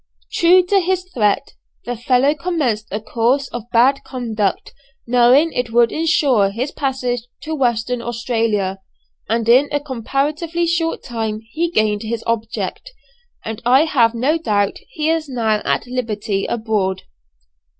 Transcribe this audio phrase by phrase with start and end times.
[0.33, 1.53] True to his threat,
[1.85, 4.73] the fellow commenced a course of bad conduct,
[5.05, 8.79] knowing it would ensure his passage to Western Australia;
[9.29, 12.93] and in a comparatively short time he gained his object,
[13.45, 17.03] and I have no doubt he is now at liberty abroad.